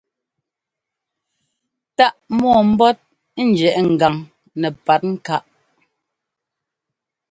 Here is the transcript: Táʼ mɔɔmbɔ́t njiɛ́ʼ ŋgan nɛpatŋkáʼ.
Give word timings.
Táʼ 1.97 2.15
mɔɔmbɔ́t 2.39 2.97
njiɛ́ʼ 3.47 3.77
ŋgan 3.91 4.15
nɛpatŋkáʼ. 4.59 5.43